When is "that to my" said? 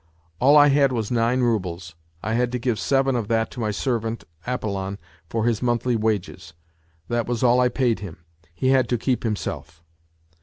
3.27-3.69